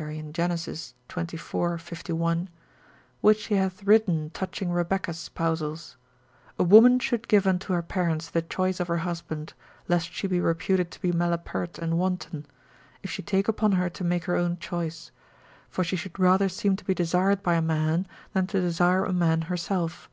in 0.00 0.32
Genesis 0.32 0.94
xxiv. 1.10 1.78
51), 1.78 2.48
which 3.20 3.44
he 3.48 3.56
hath 3.56 3.82
written 3.84 4.30
touching 4.30 4.70
Rebecca's 4.70 5.18
spousals, 5.18 5.98
A 6.58 6.62
woman 6.64 6.98
should 6.98 7.28
give 7.28 7.46
unto 7.46 7.74
her 7.74 7.82
parents 7.82 8.30
the 8.30 8.40
choice 8.40 8.80
of 8.80 8.88
her 8.88 8.96
husband, 9.04 9.52
lest 9.88 10.10
she 10.10 10.26
be 10.26 10.40
reputed 10.40 10.90
to 10.92 11.02
be 11.02 11.12
malapert 11.12 11.76
and 11.78 11.98
wanton, 11.98 12.46
if 13.02 13.10
she 13.10 13.20
take 13.20 13.48
upon 13.48 13.72
her 13.72 13.90
to 13.90 14.02
make 14.02 14.24
her 14.24 14.36
own 14.36 14.56
choice; 14.56 15.10
for 15.68 15.84
she 15.84 15.96
should 15.96 16.18
rather 16.18 16.48
seem 16.48 16.74
to 16.76 16.86
be 16.86 16.94
desired 16.94 17.42
by 17.42 17.52
a 17.52 17.60
man, 17.60 18.06
than 18.32 18.46
to 18.46 18.62
desire 18.62 19.04
a 19.04 19.12
man 19.12 19.42
herself. 19.42 20.08